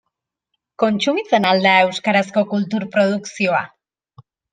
Kontsumitzen 0.83 1.45
al 1.49 1.61
da 1.65 1.73
euskarazko 1.89 2.43
kultur 2.55 2.87
produkzioa? 2.97 3.61